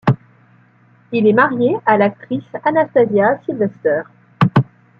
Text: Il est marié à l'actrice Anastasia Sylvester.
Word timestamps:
Il 1.11 1.27
est 1.27 1.31
marié 1.33 1.77
à 1.85 1.95
l'actrice 1.95 2.41
Anastasia 2.63 3.39
Sylvester. 3.45 4.01